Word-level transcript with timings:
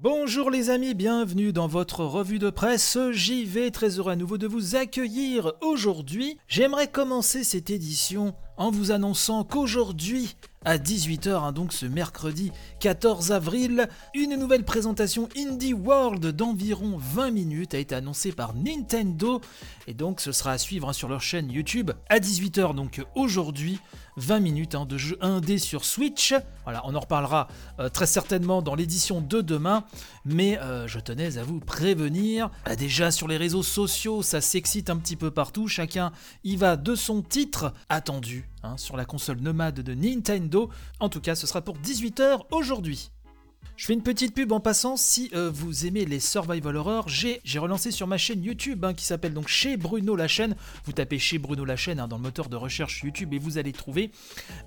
Bonjour 0.00 0.48
les 0.48 0.70
amis, 0.70 0.94
bienvenue 0.94 1.52
dans 1.52 1.66
votre 1.66 2.04
revue 2.04 2.38
de 2.38 2.50
presse. 2.50 2.96
J'y 3.10 3.44
vais, 3.44 3.72
très 3.72 3.98
heureux 3.98 4.12
à 4.12 4.16
nouveau 4.16 4.38
de 4.38 4.46
vous 4.46 4.76
accueillir. 4.76 5.54
Aujourd'hui, 5.60 6.38
j'aimerais 6.46 6.86
commencer 6.86 7.42
cette 7.42 7.68
édition 7.68 8.32
en 8.56 8.70
vous 8.70 8.92
annonçant 8.92 9.42
qu'aujourd'hui, 9.42 10.36
à 10.68 10.76
18h, 10.76 11.30
hein, 11.30 11.52
donc 11.52 11.72
ce 11.72 11.86
mercredi 11.86 12.52
14 12.80 13.32
avril, 13.32 13.88
une 14.12 14.36
nouvelle 14.36 14.66
présentation 14.66 15.30
Indie 15.34 15.72
World 15.72 16.26
d'environ 16.26 16.98
20 16.98 17.30
minutes 17.30 17.72
a 17.72 17.78
été 17.78 17.94
annoncée 17.94 18.32
par 18.32 18.52
Nintendo. 18.54 19.40
Et 19.86 19.94
donc 19.94 20.20
ce 20.20 20.30
sera 20.30 20.52
à 20.52 20.58
suivre 20.58 20.90
hein, 20.90 20.92
sur 20.92 21.08
leur 21.08 21.22
chaîne 21.22 21.50
YouTube 21.50 21.92
à 22.10 22.18
18h 22.18 22.74
donc 22.74 23.02
aujourd'hui 23.14 23.80
20 24.18 24.40
minutes 24.40 24.74
hein, 24.74 24.84
de 24.84 24.98
jeu 24.98 25.16
indé 25.22 25.56
sur 25.56 25.86
Switch. 25.86 26.34
Voilà, 26.64 26.82
on 26.84 26.94
en 26.94 27.00
reparlera 27.00 27.48
euh, 27.80 27.88
très 27.88 28.06
certainement 28.06 28.60
dans 28.60 28.74
l'édition 28.74 29.22
de 29.22 29.40
demain, 29.40 29.84
mais 30.26 30.58
euh, 30.58 30.86
je 30.86 30.98
tenais 30.98 31.38
à 31.38 31.44
vous 31.44 31.60
prévenir. 31.60 32.50
Bah, 32.66 32.76
déjà 32.76 33.10
sur 33.10 33.26
les 33.26 33.38
réseaux 33.38 33.62
sociaux, 33.62 34.22
ça 34.22 34.42
s'excite 34.42 34.90
un 34.90 34.98
petit 34.98 35.16
peu 35.16 35.30
partout, 35.30 35.66
chacun 35.66 36.12
y 36.44 36.56
va 36.56 36.76
de 36.76 36.94
son 36.94 37.22
titre 37.22 37.72
attendu 37.88 38.50
Hein, 38.68 38.76
sur 38.76 38.96
la 38.96 39.04
console 39.04 39.38
nomade 39.40 39.80
de 39.80 39.94
Nintendo. 39.94 40.68
En 41.00 41.08
tout 41.08 41.20
cas, 41.20 41.34
ce 41.34 41.46
sera 41.46 41.62
pour 41.62 41.78
18h 41.78 42.40
aujourd'hui. 42.50 43.10
Je 43.76 43.86
fais 43.86 43.92
une 43.92 44.02
petite 44.02 44.34
pub 44.34 44.50
en 44.50 44.58
passant, 44.58 44.96
si 44.96 45.30
euh, 45.34 45.50
vous 45.54 45.86
aimez 45.86 46.04
les 46.04 46.18
survival 46.18 46.74
horror, 46.74 47.08
j'ai 47.08 47.40
relancé 47.58 47.92
sur 47.92 48.08
ma 48.08 48.18
chaîne 48.18 48.42
YouTube 48.42 48.84
hein, 48.84 48.92
qui 48.92 49.04
s'appelle 49.04 49.32
donc 49.32 49.46
chez 49.46 49.76
Bruno 49.76 50.16
la 50.16 50.26
chaîne. 50.26 50.56
Vous 50.84 50.92
tapez 50.92 51.20
chez 51.20 51.38
Bruno 51.38 51.64
la 51.64 51.76
chaîne 51.76 52.00
hein, 52.00 52.08
dans 52.08 52.16
le 52.16 52.22
moteur 52.22 52.48
de 52.48 52.56
recherche 52.56 53.02
YouTube 53.04 53.32
et 53.34 53.38
vous 53.38 53.56
allez 53.56 53.72
trouver 53.72 54.10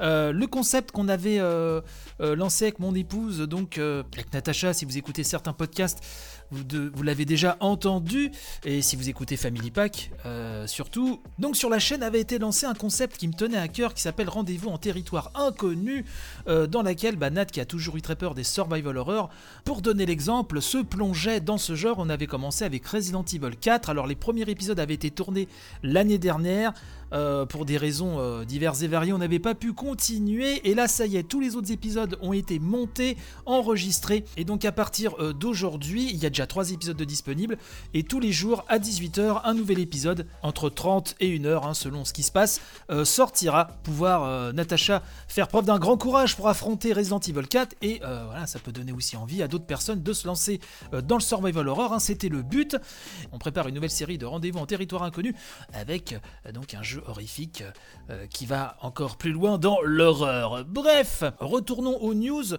euh, 0.00 0.30
le 0.30 0.46
concept 0.46 0.92
qu'on 0.92 1.08
avait 1.08 1.40
euh, 1.40 1.80
lancé 2.20 2.66
avec 2.66 2.78
mon 2.78 2.94
épouse, 2.94 3.40
donc 3.40 3.78
avec 3.78 4.32
Natacha, 4.32 4.72
si 4.72 4.84
vous 4.84 4.96
écoutez 4.96 5.24
certains 5.24 5.52
podcasts, 5.52 6.04
vous, 6.50 7.02
l'avez 7.02 7.24
déjà 7.24 7.56
entendu, 7.60 8.30
et 8.64 8.82
si 8.82 8.96
vous 8.96 9.08
écoutez 9.08 9.36
Family 9.36 9.70
Pack, 9.70 10.10
euh, 10.26 10.66
surtout. 10.66 11.20
Donc 11.38 11.56
sur 11.56 11.70
la 11.70 11.78
chaîne 11.78 12.02
avait 12.02 12.20
été 12.20 12.38
lancé 12.38 12.66
un 12.66 12.74
concept 12.74 13.16
qui 13.16 13.28
me 13.28 13.32
tenait 13.32 13.56
à 13.56 13.68
cœur, 13.68 13.94
qui 13.94 14.02
s'appelle 14.02 14.28
Rendez-vous 14.28 14.68
en 14.68 14.78
territoire 14.78 15.30
inconnu, 15.34 16.04
euh, 16.48 16.66
dans 16.66 16.82
laquelle 16.82 17.16
bah, 17.16 17.30
Nat, 17.30 17.46
qui 17.46 17.60
a 17.60 17.64
toujours 17.64 17.96
eu 17.96 18.02
très 18.02 18.16
peur 18.16 18.34
des 18.34 18.44
survival 18.44 18.96
horror, 18.96 19.30
pour 19.64 19.80
donner 19.80 20.06
l'exemple, 20.06 20.60
se 20.60 20.78
plongeait 20.78 21.40
dans 21.40 21.58
ce 21.58 21.74
genre. 21.74 21.96
On 21.98 22.08
avait 22.08 22.26
commencé 22.26 22.64
avec 22.64 22.84
Resident 22.86 23.24
Evil 23.24 23.56
4, 23.56 23.90
alors 23.90 24.06
les 24.06 24.16
premiers 24.16 24.48
épisodes 24.48 24.80
avaient 24.80 24.94
été 24.94 25.10
tournés 25.10 25.48
l'année 25.82 26.18
dernière, 26.18 26.72
euh, 27.12 27.44
pour 27.44 27.64
des 27.64 27.76
raisons 27.76 28.44
diverses 28.44 28.82
et 28.82 28.88
variées, 28.88 29.12
on 29.12 29.18
n'avait 29.18 29.38
pas 29.38 29.54
pu 29.54 29.72
continuer. 29.72 30.68
Et 30.68 30.74
là, 30.74 30.88
ça 30.88 31.06
y 31.06 31.16
est, 31.16 31.22
tous 31.22 31.40
les 31.40 31.56
autres 31.56 31.72
épisodes 31.72 32.18
ont 32.22 32.32
été 32.32 32.58
montés, 32.58 33.16
enregistrés. 33.46 34.24
Et 34.36 34.44
donc 34.44 34.64
à 34.64 34.72
partir 34.72 35.32
d'aujourd'hui, 35.34 36.08
il 36.10 36.18
y 36.18 36.26
a 36.26 36.28
déjà 36.28 36.39
3 36.46 36.72
épisodes 36.72 36.96
de 36.96 37.04
disponibles. 37.04 37.58
Et 37.94 38.02
tous 38.02 38.20
les 38.20 38.32
jours, 38.32 38.64
à 38.68 38.78
18h, 38.78 39.42
un 39.44 39.54
nouvel 39.54 39.78
épisode, 39.78 40.26
entre 40.42 40.68
30 40.68 41.16
et 41.20 41.36
1 41.38 41.44
heure, 41.44 41.66
hein, 41.66 41.74
selon 41.74 42.04
ce 42.04 42.12
qui 42.12 42.22
se 42.22 42.32
passe, 42.32 42.60
sortira. 43.04 43.66
Pouvoir, 43.82 44.52
Natacha, 44.52 45.02
faire 45.28 45.48
preuve 45.48 45.66
d'un 45.66 45.78
grand 45.78 45.96
courage 45.96 46.36
pour 46.36 46.48
affronter 46.48 46.92
Resident 46.92 47.20
Evil 47.20 47.46
4. 47.46 47.76
Et 47.82 48.00
voilà, 48.00 48.46
ça 48.46 48.58
peut 48.58 48.72
donner 48.72 48.92
aussi 48.92 49.16
envie 49.16 49.42
à 49.42 49.48
d'autres 49.48 49.66
personnes 49.66 50.02
de 50.02 50.12
se 50.12 50.26
lancer 50.26 50.60
dans 50.92 51.16
le 51.16 51.22
survival 51.22 51.68
horror. 51.68 51.92
Hein, 51.92 51.98
C'était 51.98 52.28
le 52.28 52.42
but. 52.42 52.76
On 53.32 53.38
prépare 53.38 53.68
une 53.68 53.74
nouvelle 53.74 53.90
série 53.90 54.18
de 54.18 54.26
rendez-vous 54.26 54.58
en 54.58 54.66
territoire 54.66 55.02
inconnu 55.02 55.34
avec 55.72 56.14
donc 56.52 56.74
un 56.74 56.82
jeu 56.82 57.02
horrifique 57.06 57.62
euh, 58.10 58.26
qui 58.26 58.46
va 58.46 58.76
encore 58.80 59.16
plus 59.16 59.32
loin 59.32 59.58
dans 59.58 59.80
l'horreur. 59.82 60.64
Bref, 60.64 61.24
retournons 61.38 61.96
aux 61.98 62.14
news. 62.14 62.56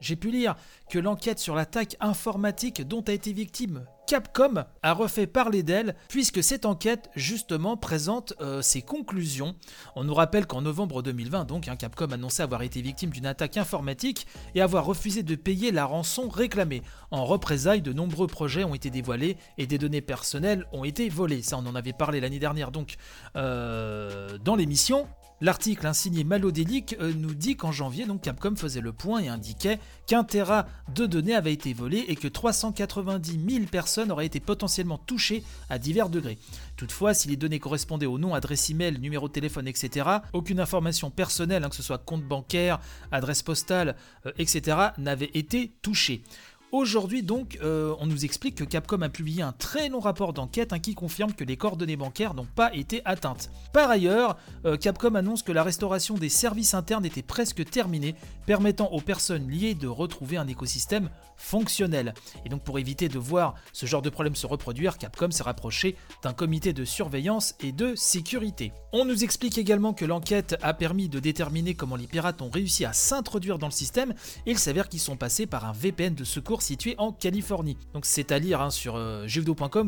J'ai 0.00 0.16
pu 0.16 0.30
lire 0.30 0.54
que 0.90 0.98
l'enquête 0.98 1.38
sur 1.38 1.54
l'attaque 1.54 1.96
informatique 2.00 2.86
dont 2.86 3.02
a 3.02 3.12
été 3.12 3.32
victime 3.32 3.84
Capcom 4.08 4.64
a 4.82 4.92
refait 4.94 5.26
parler 5.26 5.62
d'elle 5.62 5.94
puisque 6.08 6.42
cette 6.42 6.64
enquête 6.64 7.10
justement 7.14 7.76
présente 7.76 8.32
euh, 8.40 8.62
ses 8.62 8.80
conclusions. 8.80 9.54
On 9.96 10.04
nous 10.04 10.14
rappelle 10.14 10.46
qu'en 10.46 10.62
novembre 10.62 11.02
2020, 11.02 11.44
donc, 11.44 11.68
hein, 11.68 11.76
Capcom 11.76 12.10
annonçait 12.10 12.42
avoir 12.42 12.62
été 12.62 12.80
victime 12.80 13.10
d'une 13.10 13.26
attaque 13.26 13.58
informatique 13.58 14.26
et 14.54 14.62
avoir 14.62 14.86
refusé 14.86 15.22
de 15.22 15.34
payer 15.34 15.72
la 15.72 15.84
rançon 15.84 16.30
réclamée. 16.30 16.82
En 17.10 17.26
représailles, 17.26 17.82
de 17.82 17.92
nombreux 17.92 18.28
projets 18.28 18.64
ont 18.64 18.74
été 18.74 18.88
dévoilés 18.88 19.36
et 19.58 19.66
des 19.66 19.76
données 19.76 20.00
personnelles 20.00 20.64
ont 20.72 20.84
été 20.84 21.10
volées. 21.10 21.42
Ça, 21.42 21.58
on 21.58 21.66
en 21.66 21.74
avait 21.74 21.92
parlé 21.92 22.20
l'année 22.20 22.38
dernière 22.38 22.70
donc 22.70 22.96
euh, 23.36 24.38
dans 24.38 24.56
l'émission. 24.56 25.06
L'article 25.40 25.86
insigné 25.86 26.24
Malodélique 26.24 26.96
euh, 27.00 27.12
nous 27.16 27.32
dit 27.32 27.56
qu'en 27.56 27.70
janvier, 27.70 28.06
donc 28.06 28.22
Capcom 28.22 28.56
faisait 28.56 28.80
le 28.80 28.92
point 28.92 29.20
et 29.20 29.28
indiquait 29.28 29.78
qu'un 30.06 30.24
Tera 30.24 30.66
de 30.92 31.06
données 31.06 31.34
avait 31.34 31.52
été 31.52 31.72
volé 31.72 32.04
et 32.08 32.16
que 32.16 32.26
390 32.26 33.38
000 33.48 33.66
personnes 33.66 34.10
auraient 34.10 34.26
été 34.26 34.40
potentiellement 34.40 34.98
touchées 34.98 35.44
à 35.70 35.78
divers 35.78 36.08
degrés. 36.08 36.38
Toutefois, 36.76 37.14
si 37.14 37.28
les 37.28 37.36
données 37.36 37.60
correspondaient 37.60 38.06
au 38.06 38.18
nom, 38.18 38.34
adresse 38.34 38.68
email, 38.70 38.98
numéro 38.98 39.28
de 39.28 39.32
téléphone, 39.32 39.68
etc., 39.68 40.08
aucune 40.32 40.58
information 40.58 41.10
personnelle, 41.10 41.62
hein, 41.62 41.68
que 41.68 41.76
ce 41.76 41.84
soit 41.84 41.98
compte 41.98 42.24
bancaire, 42.24 42.80
adresse 43.12 43.42
postale, 43.42 43.94
euh, 44.26 44.32
etc., 44.38 44.76
n'avait 44.98 45.30
été 45.34 45.72
touchée. 45.82 46.24
Aujourd'hui 46.70 47.22
donc, 47.22 47.58
euh, 47.62 47.94
on 47.98 48.04
nous 48.04 48.26
explique 48.26 48.56
que 48.56 48.64
Capcom 48.64 49.00
a 49.00 49.08
publié 49.08 49.40
un 49.42 49.52
très 49.52 49.88
long 49.88 50.00
rapport 50.00 50.34
d'enquête 50.34 50.74
hein, 50.74 50.78
qui 50.78 50.94
confirme 50.94 51.32
que 51.32 51.42
les 51.42 51.56
coordonnées 51.56 51.96
bancaires 51.96 52.34
n'ont 52.34 52.44
pas 52.44 52.74
été 52.74 53.00
atteintes. 53.06 53.50
Par 53.72 53.88
ailleurs, 53.88 54.36
euh, 54.66 54.76
Capcom 54.76 55.14
annonce 55.14 55.42
que 55.42 55.50
la 55.50 55.62
restauration 55.62 56.16
des 56.16 56.28
services 56.28 56.74
internes 56.74 57.06
était 57.06 57.22
presque 57.22 57.64
terminée, 57.64 58.14
permettant 58.44 58.88
aux 58.92 59.00
personnes 59.00 59.48
liées 59.48 59.74
de 59.74 59.88
retrouver 59.88 60.36
un 60.36 60.46
écosystème 60.46 61.08
fonctionnel. 61.38 62.12
Et 62.44 62.50
donc 62.50 62.62
pour 62.64 62.78
éviter 62.78 63.08
de 63.08 63.18
voir 63.18 63.54
ce 63.72 63.86
genre 63.86 64.02
de 64.02 64.10
problème 64.10 64.36
se 64.36 64.46
reproduire, 64.46 64.98
Capcom 64.98 65.30
s'est 65.30 65.44
rapproché 65.44 65.96
d'un 66.22 66.34
comité 66.34 66.74
de 66.74 66.84
surveillance 66.84 67.54
et 67.60 67.72
de 67.72 67.94
sécurité. 67.94 68.72
On 68.92 69.06
nous 69.06 69.24
explique 69.24 69.56
également 69.56 69.94
que 69.94 70.04
l'enquête 70.04 70.56
a 70.60 70.74
permis 70.74 71.08
de 71.08 71.18
déterminer 71.18 71.74
comment 71.74 71.96
les 71.96 72.06
pirates 72.06 72.42
ont 72.42 72.50
réussi 72.50 72.84
à 72.84 72.92
s'introduire 72.92 73.58
dans 73.58 73.68
le 73.68 73.72
système, 73.72 74.12
il 74.44 74.58
s'avère 74.58 74.90
qu'ils 74.90 75.00
sont 75.00 75.16
passés 75.16 75.46
par 75.46 75.64
un 75.64 75.72
VPN 75.72 76.14
de 76.14 76.24
secours 76.24 76.57
situé 76.62 76.94
en 76.98 77.12
Californie. 77.12 77.76
Donc 77.94 78.06
c'est 78.06 78.32
à 78.32 78.38
lire 78.38 78.60
hein, 78.60 78.70
sur 78.70 78.96
euh, 78.96 79.26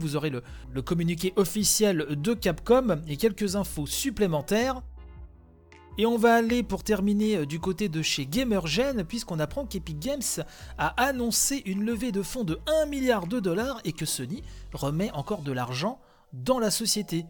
vous 0.00 0.16
aurez 0.16 0.31
le, 0.31 0.42
le 0.72 0.82
communiqué 0.82 1.32
officiel 1.36 2.06
de 2.10 2.34
Capcom 2.34 3.03
et 3.08 3.16
quelques 3.16 3.56
infos 3.56 3.86
supplémentaires. 3.86 4.82
Et 5.98 6.06
on 6.06 6.16
va 6.16 6.36
aller 6.36 6.62
pour 6.62 6.82
terminer 6.82 7.36
euh, 7.36 7.47
du 7.47 7.60
côté 7.60 7.88
de 7.88 8.00
chez 8.00 8.25
Gamergen, 8.25 9.04
puisqu'on 9.04 9.38
apprend 9.38 9.66
qu'Epic 9.66 9.98
Games 9.98 10.44
a 10.78 10.88
annoncé 11.03 11.62
une 11.66 11.84
levée 11.84 12.12
de 12.12 12.22
fonds 12.22 12.44
de 12.44 12.58
1 12.84 12.87
milliard 12.87 13.26
de 13.26 13.41
dollars 13.41 13.81
et 13.84 13.92
que 13.92 14.06
Sony 14.06 14.42
remet 14.72 15.10
encore 15.12 15.42
de 15.42 15.52
l'argent 15.52 16.00
dans 16.32 16.58
la 16.58 16.70
société. 16.70 17.26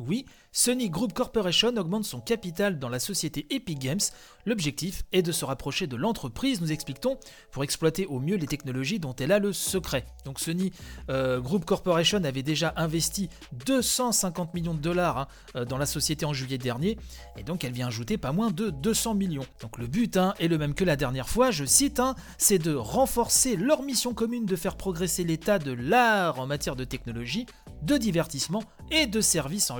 Oui, 0.00 0.26
Sony 0.50 0.90
Group 0.90 1.12
Corporation 1.12 1.68
augmente 1.76 2.04
son 2.04 2.20
capital 2.20 2.80
dans 2.80 2.88
la 2.88 2.98
société 2.98 3.46
Epic 3.50 3.78
Games. 3.78 4.00
L'objectif 4.44 5.04
est 5.12 5.22
de 5.22 5.30
se 5.30 5.44
rapprocher 5.44 5.86
de 5.86 5.94
l'entreprise, 5.94 6.60
nous 6.60 6.72
expliquons, 6.72 7.18
pour 7.52 7.62
exploiter 7.62 8.06
au 8.06 8.18
mieux 8.18 8.34
les 8.34 8.48
technologies 8.48 8.98
dont 8.98 9.14
elle 9.14 9.30
a 9.30 9.38
le 9.38 9.52
secret. 9.52 10.04
Donc 10.24 10.40
Sony 10.40 10.72
euh, 11.10 11.40
Group 11.40 11.64
Corporation 11.64 12.22
avait 12.24 12.42
déjà 12.42 12.74
investi 12.76 13.28
250 13.52 14.52
millions 14.54 14.74
de 14.74 14.80
dollars 14.80 15.18
hein, 15.18 15.28
euh, 15.54 15.64
dans 15.64 15.78
la 15.78 15.86
société 15.86 16.24
en 16.24 16.32
juillet 16.32 16.58
dernier, 16.58 16.98
et 17.36 17.44
donc 17.44 17.62
elle 17.62 17.72
vient 17.72 17.86
ajouter 17.86 18.18
pas 18.18 18.32
moins 18.32 18.50
de 18.50 18.70
200 18.70 19.14
millions. 19.14 19.46
Donc 19.60 19.78
le 19.78 19.86
but 19.86 20.16
hein, 20.16 20.34
est 20.40 20.48
le 20.48 20.58
même 20.58 20.74
que 20.74 20.84
la 20.84 20.96
dernière 20.96 21.28
fois, 21.28 21.52
je 21.52 21.64
cite, 21.64 22.00
hein, 22.00 22.16
c'est 22.36 22.58
de 22.58 22.74
renforcer 22.74 23.56
leur 23.56 23.82
mission 23.82 24.12
commune 24.12 24.44
de 24.44 24.56
faire 24.56 24.76
progresser 24.76 25.22
l'état 25.22 25.60
de 25.60 25.72
l'art 25.72 26.40
en 26.40 26.46
matière 26.46 26.74
de 26.74 26.84
technologie, 26.84 27.46
de 27.82 27.96
divertissement 27.96 28.62
et 28.90 29.06
de 29.06 29.20
services 29.20 29.70
en 29.70 29.78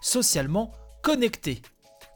socialement 0.00 0.72
connectés. 1.02 1.62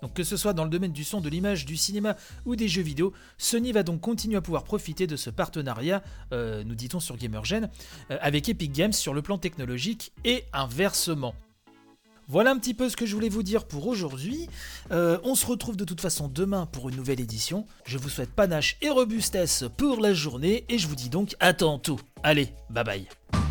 Donc 0.03 0.13
que 0.13 0.23
ce 0.23 0.37
soit 0.37 0.53
dans 0.53 0.65
le 0.65 0.71
domaine 0.71 0.93
du 0.93 1.03
son, 1.03 1.23
de 1.23 1.31
l'image, 1.31 1.65
du 1.65 1.79
cinéma 1.79 2.17
ou 2.45 2.57
des 2.57 2.69
jeux 2.69 2.83
vidéo, 2.83 3.15
Sony 3.39 3.73
va 3.73 3.83
donc 3.83 4.03
continuer 4.03 4.37
à 4.37 4.43
pouvoir 4.43 4.65
profiter 4.65 5.07
de 5.07 5.17
ce 5.17 5.31
partenariat, 5.31 6.03
euh, 6.33 6.63
nous 6.65 6.75
dit-on 6.75 7.01
sur 7.01 7.17
Gamergen, 7.17 7.71
euh, 8.11 8.19
avec 8.21 8.49
Epic 8.51 8.71
Games 8.73 8.93
sur 8.93 9.15
le 9.15 9.23
plan 9.23 9.39
technologique 9.39 10.13
et 10.25 10.45
inversement. 10.53 11.35
Voilà 12.29 12.51
un 12.51 12.59
petit 12.59 12.75
peu 12.75 12.89
ce 12.89 12.97
que 12.97 13.07
je 13.07 13.15
voulais 13.15 13.29
vous 13.29 13.43
dire 13.43 13.67
pour 13.67 13.87
aujourd'hui. 13.87 14.49
Euh, 14.91 15.19
on 15.25 15.35
se 15.35 15.47
retrouve 15.47 15.77
de 15.77 15.85
toute 15.85 16.01
façon 16.01 16.29
demain 16.29 16.67
pour 16.67 16.89
une 16.89 16.97
nouvelle 16.97 17.21
édition. 17.21 17.67
Je 17.87 17.99
vous 17.99 18.09
souhaite 18.09 18.31
panache 18.31 18.77
et 18.83 18.91
robustesse 18.91 19.65
pour 19.77 20.01
la 20.01 20.15
journée 20.15 20.65
et 20.69 20.79
je 20.79 20.89
vous 20.89 20.97
dis 20.97 21.11
donc 21.11 21.35
à 21.41 21.53
tantôt. 21.53 21.99
Allez, 22.23 22.49
bye 22.71 22.85
bye. 22.85 23.44